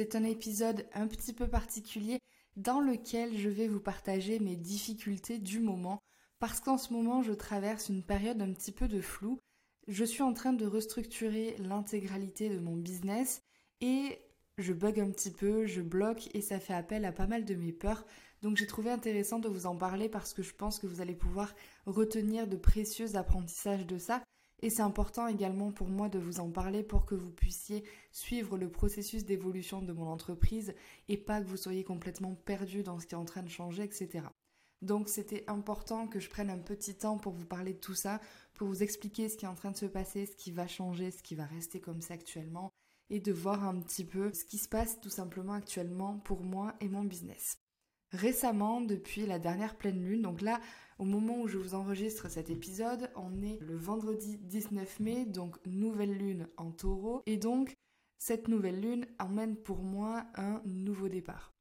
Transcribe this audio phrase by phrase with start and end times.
[0.00, 2.20] C'est un épisode un petit peu particulier
[2.56, 6.00] dans lequel je vais vous partager mes difficultés du moment
[6.38, 9.38] parce qu'en ce moment je traverse une période un petit peu de flou.
[9.88, 13.42] Je suis en train de restructurer l'intégralité de mon business
[13.82, 14.22] et
[14.56, 17.54] je bug un petit peu, je bloque et ça fait appel à pas mal de
[17.54, 18.06] mes peurs.
[18.40, 21.14] Donc j'ai trouvé intéressant de vous en parler parce que je pense que vous allez
[21.14, 21.54] pouvoir
[21.84, 24.22] retenir de précieux apprentissages de ça.
[24.62, 27.82] Et c'est important également pour moi de vous en parler pour que vous puissiez
[28.12, 30.74] suivre le processus d'évolution de mon entreprise
[31.08, 33.84] et pas que vous soyez complètement perdu dans ce qui est en train de changer,
[33.84, 34.24] etc.
[34.82, 38.20] Donc c'était important que je prenne un petit temps pour vous parler de tout ça,
[38.54, 41.10] pour vous expliquer ce qui est en train de se passer, ce qui va changer,
[41.10, 42.70] ce qui va rester comme ça actuellement,
[43.08, 46.74] et de voir un petit peu ce qui se passe tout simplement actuellement pour moi
[46.80, 47.58] et mon business.
[48.12, 50.60] Récemment, depuis la dernière pleine lune, donc là,
[50.98, 55.56] au moment où je vous enregistre cet épisode, on est le vendredi 19 mai, donc
[55.64, 57.76] nouvelle lune en taureau, et donc
[58.18, 61.54] cette nouvelle lune emmène pour moi un nouveau départ.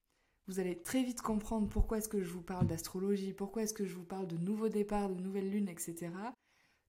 [0.47, 3.85] Vous allez très vite comprendre pourquoi est-ce que je vous parle d'astrologie, pourquoi est-ce que
[3.85, 6.09] je vous parle de nouveau départ, de nouvelle lune, etc.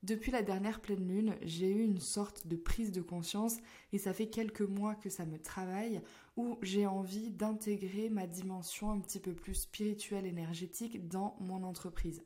[0.02, 3.58] Depuis la dernière pleine lune, j'ai eu une sorte de prise de conscience
[3.92, 6.00] et ça fait quelques mois que ça me travaille
[6.38, 12.24] où j'ai envie d'intégrer ma dimension un petit peu plus spirituelle énergétique dans mon entreprise.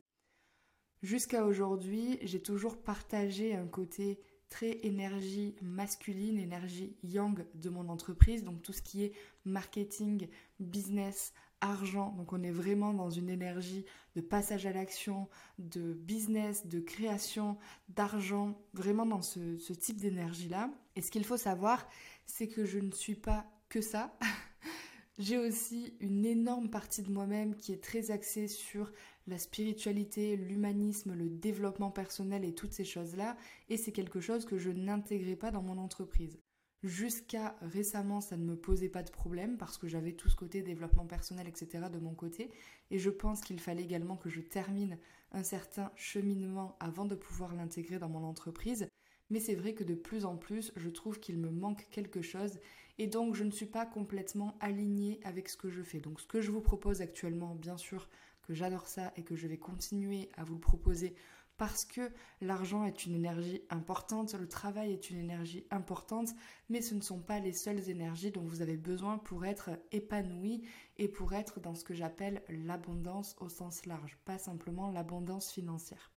[1.03, 8.44] Jusqu'à aujourd'hui, j'ai toujours partagé un côté très énergie masculine, énergie yang de mon entreprise,
[8.44, 9.12] donc tout ce qui est
[9.44, 10.28] marketing,
[10.61, 12.12] business, argent.
[12.16, 17.58] Donc on est vraiment dans une énergie de passage à l'action, de business, de création,
[17.88, 20.70] d'argent, vraiment dans ce, ce type d'énergie-là.
[20.97, 21.88] Et ce qu'il faut savoir,
[22.27, 24.16] c'est que je ne suis pas que ça.
[25.19, 28.91] J'ai aussi une énorme partie de moi-même qui est très axée sur
[29.28, 33.36] la spiritualité, l'humanisme, le développement personnel et toutes ces choses-là,
[33.69, 36.38] et c'est quelque chose que je n'intégrais pas dans mon entreprise.
[36.84, 40.60] Jusqu'à récemment, ça ne me posait pas de problème parce que j'avais tout ce côté
[40.60, 41.86] développement personnel, etc.
[41.91, 42.50] de mon côté.
[42.91, 44.98] Et je pense qu'il fallait également que je termine
[45.32, 48.86] un certain cheminement avant de pouvoir l'intégrer dans mon entreprise.
[49.31, 52.59] Mais c'est vrai que de plus en plus, je trouve qu'il me manque quelque chose
[52.98, 56.00] et donc je ne suis pas complètement alignée avec ce que je fais.
[56.00, 58.10] Donc ce que je vous propose actuellement, bien sûr
[58.42, 61.14] que j'adore ça et que je vais continuer à vous le proposer
[61.56, 62.10] parce que
[62.41, 66.31] l'argent est une énergie importante, le travail est une énergie importante,
[66.69, 70.62] mais ce ne sont pas les seules énergies dont vous avez besoin pour être épanoui
[70.97, 76.12] et pour être dans ce que j'appelle l'abondance au sens large, pas simplement l'abondance financière.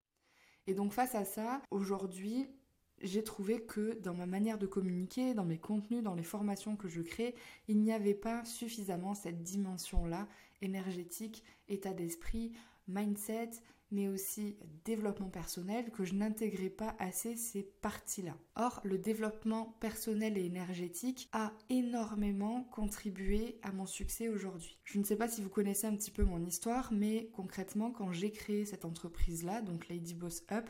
[0.65, 2.47] Et donc face à ça, aujourd'hui,
[3.01, 6.87] j'ai trouvé que dans ma manière de communiquer, dans mes contenus, dans les formations que
[6.87, 7.35] je crée,
[7.67, 10.27] il n'y avait pas suffisamment cette dimension-là,
[10.61, 12.53] énergétique, état d'esprit,
[12.87, 13.51] mindset,
[13.91, 18.35] mais aussi développement personnel, que je n'intégrais pas assez ces parties-là.
[18.55, 24.77] Or, le développement personnel et énergétique a énormément contribué à mon succès aujourd'hui.
[24.83, 28.11] Je ne sais pas si vous connaissez un petit peu mon histoire, mais concrètement, quand
[28.11, 30.69] j'ai créé cette entreprise-là, donc Lady Boss Up,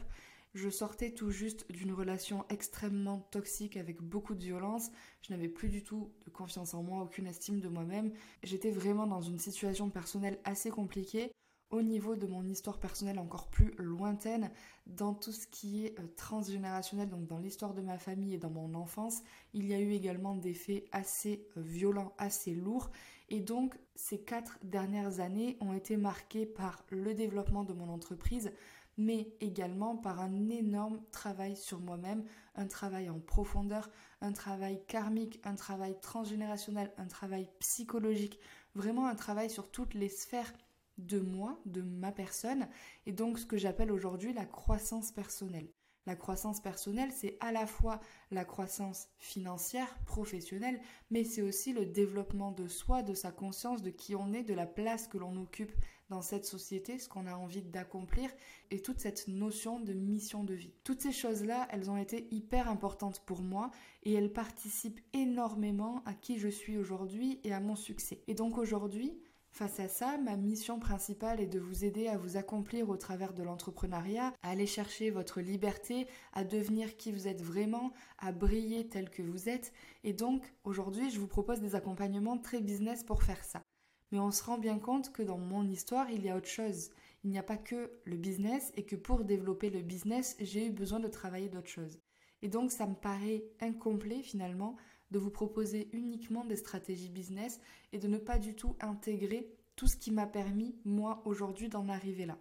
[0.53, 4.89] je sortais tout juste d'une relation extrêmement toxique avec beaucoup de violence.
[5.21, 8.11] Je n'avais plus du tout de confiance en moi, aucune estime de moi-même.
[8.43, 11.31] J'étais vraiment dans une situation personnelle assez compliquée.
[11.69, 14.51] Au niveau de mon histoire personnelle encore plus lointaine,
[14.85, 18.49] dans tout ce qui est euh, transgénérationnel, donc dans l'histoire de ma famille et dans
[18.49, 19.21] mon enfance,
[19.53, 22.89] il y a eu également des faits assez euh, violents, assez lourds.
[23.27, 28.53] Et donc, ces quatre dernières années ont été marquées par le développement de mon entreprise,
[28.97, 32.23] mais également par un énorme travail sur moi-même,
[32.55, 33.89] un travail en profondeur,
[34.21, 38.39] un travail karmique, un travail transgénérationnel, un travail psychologique,
[38.73, 40.53] vraiment un travail sur toutes les sphères
[40.97, 42.67] de moi, de ma personne,
[43.05, 45.69] et donc ce que j'appelle aujourd'hui la croissance personnelle.
[46.07, 47.99] La croissance personnelle, c'est à la fois
[48.31, 50.79] la croissance financière, professionnelle,
[51.11, 54.53] mais c'est aussi le développement de soi, de sa conscience, de qui on est, de
[54.53, 55.73] la place que l'on occupe
[56.09, 58.29] dans cette société, ce qu'on a envie d'accomplir,
[58.71, 60.73] et toute cette notion de mission de vie.
[60.85, 63.69] Toutes ces choses-là, elles ont été hyper importantes pour moi,
[64.03, 68.21] et elles participent énormément à qui je suis aujourd'hui et à mon succès.
[68.27, 69.19] Et donc aujourd'hui,
[69.51, 73.33] Face à ça, ma mission principale est de vous aider à vous accomplir au travers
[73.33, 78.87] de l'entrepreneuriat, à aller chercher votre liberté, à devenir qui vous êtes vraiment, à briller
[78.87, 79.73] tel que vous êtes.
[80.03, 83.63] Et donc, aujourd'hui, je vous propose des accompagnements très business pour faire ça.
[84.11, 86.91] Mais on se rend bien compte que dans mon histoire, il y a autre chose.
[87.23, 90.71] Il n'y a pas que le business et que pour développer le business, j'ai eu
[90.71, 91.99] besoin de travailler d'autres choses.
[92.41, 94.77] Et donc, ça me paraît incomplet finalement
[95.11, 97.59] de vous proposer uniquement des stratégies business
[97.93, 101.87] et de ne pas du tout intégrer tout ce qui m'a permis, moi, aujourd'hui, d'en
[101.87, 102.37] arriver là.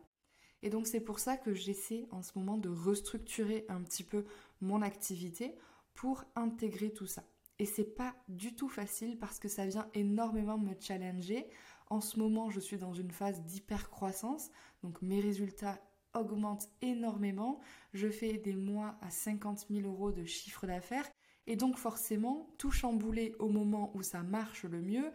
[0.62, 4.24] Et donc c'est pour ça que j'essaie en ce moment de restructurer un petit peu
[4.60, 5.54] mon activité
[5.94, 7.24] pour intégrer tout ça.
[7.58, 11.46] Et c'est pas du tout facile parce que ça vient énormément me challenger.
[11.88, 14.50] En ce moment, je suis dans une phase d'hyper croissance,
[14.82, 15.80] donc mes résultats
[16.14, 17.60] augmentent énormément.
[17.92, 21.08] Je fais des mois à 50 000 euros de chiffre d'affaires
[21.46, 25.12] et donc forcément, tout chambouler au moment où ça marche le mieux,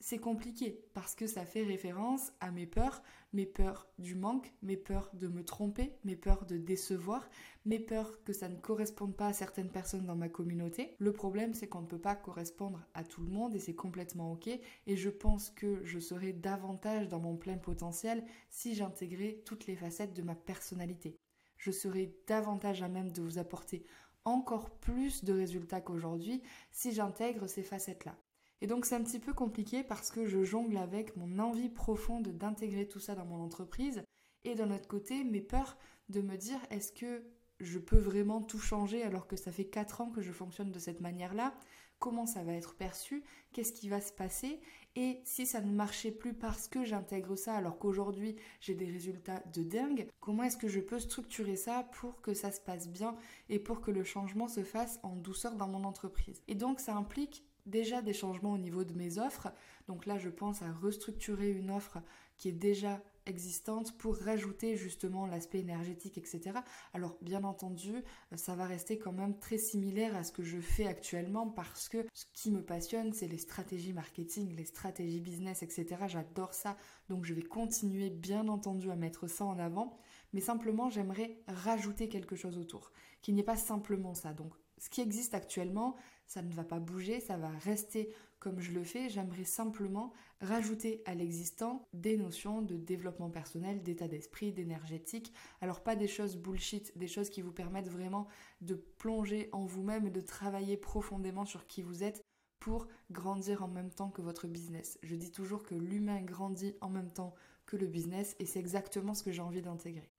[0.00, 3.02] c'est compliqué parce que ça fait référence à mes peurs,
[3.32, 7.28] mes peurs du manque, mes peurs de me tromper, mes peurs de décevoir,
[7.64, 10.94] mes peurs que ça ne corresponde pas à certaines personnes dans ma communauté.
[10.98, 14.32] Le problème, c'est qu'on ne peut pas correspondre à tout le monde et c'est complètement
[14.32, 14.48] ok.
[14.86, 19.76] Et je pense que je serais davantage dans mon plein potentiel si j'intégrais toutes les
[19.76, 21.18] facettes de ma personnalité.
[21.56, 23.84] Je serais davantage à même de vous apporter
[24.28, 28.16] encore plus de résultats qu'aujourd'hui si j'intègre ces facettes-là.
[28.60, 32.28] Et donc c'est un petit peu compliqué parce que je jongle avec mon envie profonde
[32.28, 34.02] d'intégrer tout ça dans mon entreprise
[34.44, 35.76] et d'un autre côté mes peurs
[36.08, 37.22] de me dire est-ce que
[37.60, 40.78] je peux vraiment tout changer alors que ça fait 4 ans que je fonctionne de
[40.78, 41.54] cette manière-là?
[41.98, 44.60] Comment ça va être perçu Qu'est-ce qui va se passer
[44.94, 49.42] Et si ça ne marchait plus parce que j'intègre ça alors qu'aujourd'hui j'ai des résultats
[49.52, 53.16] de dingue, comment est-ce que je peux structurer ça pour que ça se passe bien
[53.48, 56.42] et pour que le changement se fasse en douceur dans mon entreprise?
[56.46, 59.52] Et donc ça implique déjà des changements au niveau de mes offres.
[59.86, 61.98] Donc là, je pense à restructurer une offre
[62.36, 66.58] qui est déjà existante pour rajouter justement l'aspect énergétique, etc.
[66.94, 68.02] Alors bien entendu,
[68.34, 72.06] ça va rester quand même très similaire à ce que je fais actuellement parce que
[72.14, 75.86] ce qui me passionne, c'est les stratégies marketing, les stratégies business, etc.
[76.06, 76.76] J'adore ça,
[77.08, 79.98] donc je vais continuer bien entendu à mettre ça en avant,
[80.32, 82.92] mais simplement j'aimerais rajouter quelque chose autour,
[83.22, 84.32] qu'il n'y ait pas simplement ça.
[84.32, 85.96] Donc ce qui existe actuellement,
[86.26, 89.08] ça ne va pas bouger, ça va rester comme je le fais.
[89.08, 95.32] J'aimerais simplement rajouter à l'existant des notions de développement personnel, d'état d'esprit, d'énergétique.
[95.60, 98.28] Alors pas des choses bullshit, des choses qui vous permettent vraiment
[98.60, 102.22] de plonger en vous-même et de travailler profondément sur qui vous êtes
[102.60, 104.98] pour grandir en même temps que votre business.
[105.02, 107.34] Je dis toujours que l'humain grandit en même temps
[107.66, 110.10] que le business et c'est exactement ce que j'ai envie d'intégrer.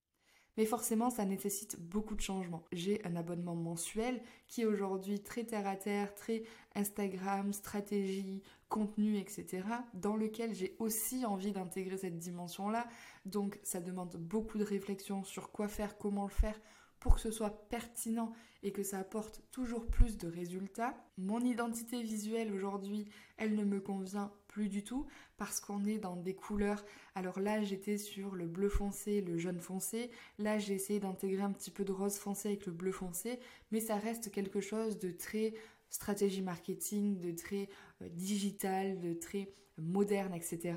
[0.59, 2.65] Mais forcément, ça nécessite beaucoup de changements.
[2.73, 6.43] J'ai un abonnement mensuel qui est aujourd'hui très terre à terre, très
[6.75, 9.63] Instagram, stratégie, contenu, etc.
[9.93, 12.89] Dans lequel j'ai aussi envie d'intégrer cette dimension-là.
[13.25, 16.59] Donc ça demande beaucoup de réflexion sur quoi faire, comment le faire
[16.99, 20.93] pour que ce soit pertinent et que ça apporte toujours plus de résultats.
[21.17, 23.07] Mon identité visuelle aujourd'hui,
[23.37, 25.05] elle ne me convient plus du tout
[25.37, 26.83] parce qu'on est dans des couleurs.
[27.15, 30.11] Alors là, j'étais sur le bleu foncé, le jaune foncé.
[30.37, 33.39] Là, j'ai essayé d'intégrer un petit peu de rose foncé avec le bleu foncé,
[33.71, 35.53] mais ça reste quelque chose de très
[35.89, 37.69] stratégie marketing, de très
[38.01, 40.75] euh, digital, de très moderne, etc.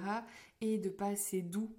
[0.61, 1.75] Et de pas assez doux,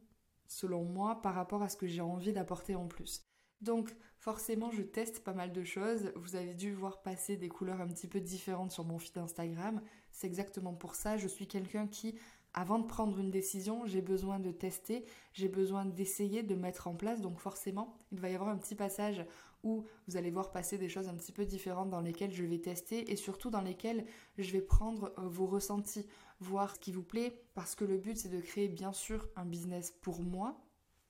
[0.48, 3.24] selon moi, par rapport à ce que j'ai envie d'apporter en plus.
[3.64, 6.12] Donc forcément, je teste pas mal de choses.
[6.16, 9.82] Vous avez dû voir passer des couleurs un petit peu différentes sur mon feed Instagram.
[10.12, 11.18] C'est exactement pour ça.
[11.18, 12.16] Je suis quelqu'un qui,
[12.54, 16.96] avant de prendre une décision, j'ai besoin de tester, j'ai besoin d'essayer, de mettre en
[16.96, 17.22] place.
[17.22, 19.26] Donc forcément, il va y avoir un petit passage
[19.64, 22.60] où vous allez voir passer des choses un petit peu différentes dans lesquelles je vais
[22.60, 24.06] tester et surtout dans lesquelles
[24.38, 26.06] je vais prendre euh, vos ressentis,
[26.42, 29.46] voir ce qui vous plaît, parce que le but c'est de créer bien sûr un
[29.46, 30.60] business pour moi,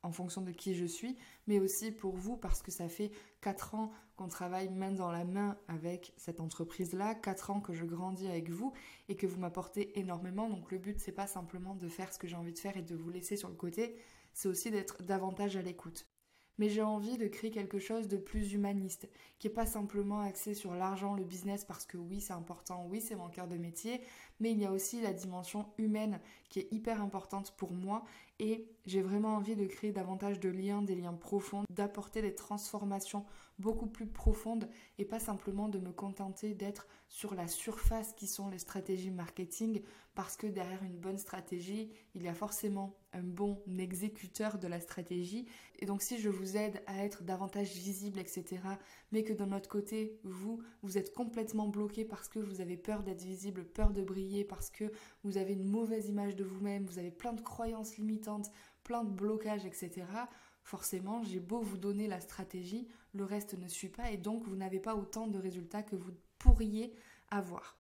[0.03, 1.17] en fonction de qui je suis,
[1.47, 3.11] mais aussi pour vous parce que ça fait
[3.41, 7.85] 4 ans qu'on travaille main dans la main avec cette entreprise-là, 4 ans que je
[7.85, 8.73] grandis avec vous
[9.09, 10.49] et que vous m'apportez énormément.
[10.49, 12.83] Donc le but c'est pas simplement de faire ce que j'ai envie de faire et
[12.83, 13.95] de vous laisser sur le côté,
[14.33, 16.05] c'est aussi d'être davantage à l'écoute
[16.57, 20.53] mais j'ai envie de créer quelque chose de plus humaniste, qui n'est pas simplement axé
[20.53, 24.01] sur l'argent, le business, parce que oui, c'est important, oui, c'est mon cœur de métier,
[24.39, 28.03] mais il y a aussi la dimension humaine qui est hyper importante pour moi
[28.43, 33.25] et j'ai vraiment envie de créer davantage de liens, des liens profonds, d'apporter des transformations
[33.57, 38.49] beaucoup plus profondes et pas simplement de me contenter d'être sur la surface qui sont
[38.49, 39.81] les stratégies marketing
[40.15, 44.79] parce que derrière une bonne stratégie, il y a forcément un bon exécuteur de la
[44.79, 45.45] stratégie.
[45.79, 48.61] Et donc si je vous aide à être davantage visible, etc.,
[49.11, 53.03] mais que d'un autre côté, vous, vous êtes complètement bloqué parce que vous avez peur
[53.03, 54.91] d'être visible, peur de briller, parce que
[55.23, 58.32] vous avez une mauvaise image de vous-même, vous avez plein de croyances limitantes,
[58.83, 60.05] plein de blocages, etc.,
[60.63, 64.55] forcément, j'ai beau vous donner la stratégie, le reste ne suit pas et donc vous
[64.55, 66.93] n'avez pas autant de résultats que vous pourriez
[67.29, 67.77] avoir.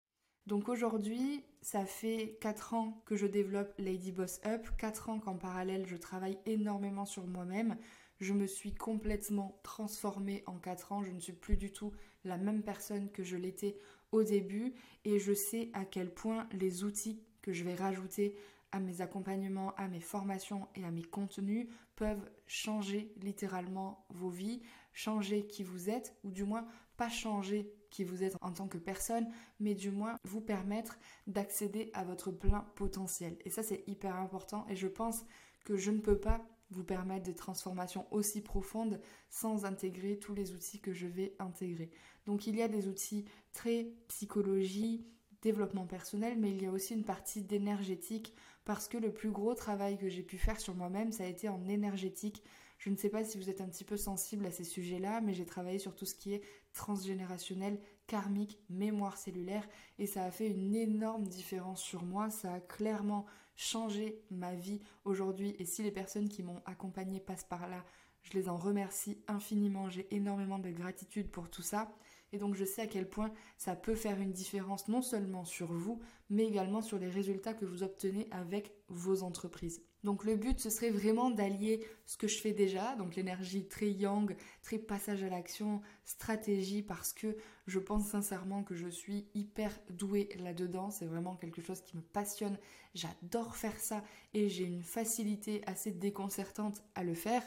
[0.47, 5.37] Donc aujourd'hui, ça fait 4 ans que je développe Lady Boss Up, 4 ans qu'en
[5.37, 7.77] parallèle je travaille énormément sur moi-même.
[8.21, 11.93] Je me suis complètement transformée en 4 ans, je ne suis plus du tout
[12.25, 13.79] la même personne que je l'étais
[14.11, 18.37] au début et je sais à quel point les outils que je vais rajouter
[18.73, 24.63] à mes accompagnements, à mes formations et à mes contenus peuvent changer littéralement vos vies,
[24.93, 28.79] changer qui vous êtes ou du moins pas changer qui vous êtes en tant que
[28.79, 29.29] personne,
[29.61, 33.37] mais du moins vous permettre d'accéder à votre plein potentiel.
[33.45, 35.25] Et ça c'est hyper important et je pense
[35.65, 40.53] que je ne peux pas vous permettre des transformations aussi profondes sans intégrer tous les
[40.53, 41.91] outils que je vais intégrer.
[42.25, 45.05] Donc il y a des outils très psychologie,
[45.43, 48.35] développement personnel, mais il y a aussi une partie d'énergétique
[48.65, 51.49] parce que le plus gros travail que j'ai pu faire sur moi-même, ça a été
[51.49, 52.43] en énergétique.
[52.79, 55.35] Je ne sais pas si vous êtes un petit peu sensible à ces sujets-là, mais
[55.35, 56.43] j'ai travaillé sur tout ce qui est
[56.73, 62.31] transgénérationnel, karmique, mémoire cellulaire, et ça a fait une énorme différence sur moi.
[62.31, 67.45] Ça a clairement changé ma vie aujourd'hui, et si les personnes qui m'ont accompagné passent
[67.45, 67.85] par là,
[68.23, 69.89] je les en remercie infiniment.
[69.89, 71.93] J'ai énormément de gratitude pour tout ça.
[72.33, 75.73] Et donc je sais à quel point ça peut faire une différence non seulement sur
[75.73, 79.83] vous, mais également sur les résultats que vous obtenez avec vos entreprises.
[80.05, 83.91] Donc le but, ce serait vraiment d'allier ce que je fais déjà, donc l'énergie très
[83.91, 87.37] yang, très passage à l'action, stratégie, parce que
[87.69, 90.91] je pense sincèrement que je suis hyper douée là-dedans.
[90.91, 92.59] C'est vraiment quelque chose qui me passionne.
[92.95, 94.03] J'adore faire ça
[94.35, 97.43] et j'ai une facilité assez déconcertante à le faire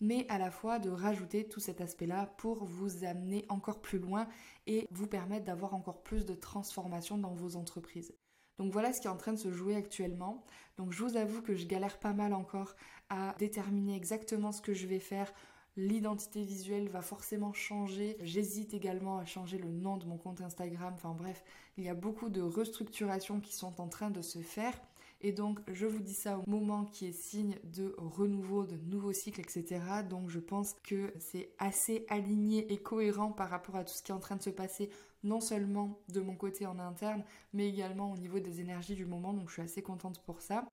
[0.00, 4.26] mais à la fois de rajouter tout cet aspect-là pour vous amener encore plus loin
[4.66, 8.14] et vous permettre d'avoir encore plus de transformation dans vos entreprises.
[8.58, 10.44] Donc voilà ce qui est en train de se jouer actuellement.
[10.76, 12.74] Donc je vous avoue que je galère pas mal encore
[13.08, 15.32] à déterminer exactement ce que je vais faire.
[15.76, 18.18] L'identité visuelle va forcément changer.
[18.20, 20.92] J'hésite également à changer le nom de mon compte Instagram.
[20.94, 21.42] Enfin bref,
[21.78, 24.78] il y a beaucoup de restructurations qui sont en train de se faire.
[25.22, 29.12] Et donc, je vous dis ça au moment qui est signe de renouveau, de nouveau
[29.12, 29.80] cycle, etc.
[30.08, 34.12] Donc, je pense que c'est assez aligné et cohérent par rapport à tout ce qui
[34.12, 34.90] est en train de se passer,
[35.22, 37.22] non seulement de mon côté en interne,
[37.52, 39.34] mais également au niveau des énergies du moment.
[39.34, 40.66] Donc, je suis assez contente pour ça.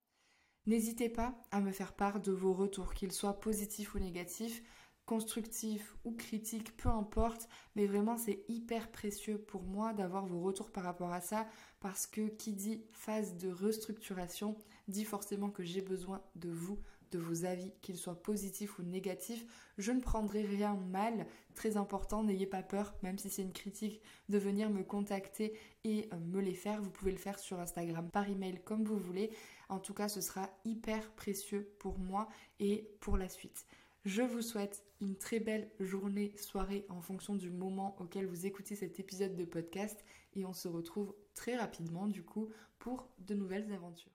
[0.66, 4.62] N'hésitez pas à me faire part de vos retours, qu'ils soient positifs ou négatifs
[5.08, 10.70] constructif ou critique, peu importe, mais vraiment c'est hyper précieux pour moi d'avoir vos retours
[10.70, 11.46] par rapport à ça
[11.80, 14.56] parce que qui dit phase de restructuration
[14.88, 16.78] dit forcément que j'ai besoin de vous,
[17.10, 19.44] de vos avis, qu'ils soient positifs ou négatifs.
[19.78, 24.00] Je ne prendrai rien mal, très important, n'ayez pas peur, même si c'est une critique,
[24.28, 26.82] de venir me contacter et euh, me les faire.
[26.82, 29.30] Vous pouvez le faire sur Instagram, par email, comme vous voulez.
[29.68, 32.28] En tout cas, ce sera hyper précieux pour moi
[32.60, 33.66] et pour la suite.
[34.08, 38.74] Je vous souhaite une très belle journée, soirée en fonction du moment auquel vous écoutez
[38.74, 40.02] cet épisode de podcast
[40.34, 42.48] et on se retrouve très rapidement du coup
[42.78, 44.10] pour de nouvelles aventures.